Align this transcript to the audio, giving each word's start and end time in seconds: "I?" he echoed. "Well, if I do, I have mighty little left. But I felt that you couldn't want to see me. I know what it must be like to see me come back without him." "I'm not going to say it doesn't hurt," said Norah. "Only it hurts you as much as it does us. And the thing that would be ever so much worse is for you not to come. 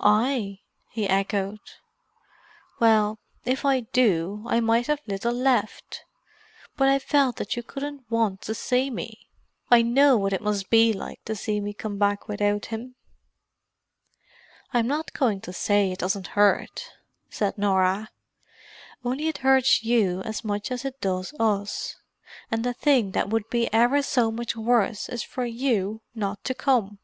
"I?" 0.00 0.62
he 0.88 1.08
echoed. 1.08 1.60
"Well, 2.80 3.20
if 3.44 3.64
I 3.64 3.78
do, 3.82 4.42
I 4.48 4.56
have 4.56 4.64
mighty 4.64 4.96
little 5.06 5.32
left. 5.32 6.02
But 6.76 6.88
I 6.88 6.98
felt 6.98 7.36
that 7.36 7.54
you 7.54 7.62
couldn't 7.62 8.02
want 8.10 8.40
to 8.42 8.54
see 8.56 8.90
me. 8.90 9.28
I 9.70 9.82
know 9.82 10.16
what 10.16 10.32
it 10.32 10.42
must 10.42 10.70
be 10.70 10.92
like 10.92 11.24
to 11.26 11.36
see 11.36 11.60
me 11.60 11.72
come 11.72 11.98
back 11.98 12.26
without 12.26 12.66
him." 12.74 12.96
"I'm 14.72 14.88
not 14.88 15.12
going 15.12 15.40
to 15.42 15.52
say 15.52 15.92
it 15.92 16.00
doesn't 16.00 16.26
hurt," 16.34 16.90
said 17.28 17.56
Norah. 17.56 18.10
"Only 19.04 19.28
it 19.28 19.38
hurts 19.38 19.84
you 19.84 20.20
as 20.22 20.42
much 20.42 20.72
as 20.72 20.84
it 20.84 21.00
does 21.00 21.32
us. 21.38 21.94
And 22.50 22.64
the 22.64 22.74
thing 22.74 23.12
that 23.12 23.30
would 23.30 23.48
be 23.50 23.72
ever 23.72 24.02
so 24.02 24.32
much 24.32 24.56
worse 24.56 25.08
is 25.08 25.22
for 25.22 25.44
you 25.44 26.00
not 26.12 26.42
to 26.42 26.56
come. 26.56 26.98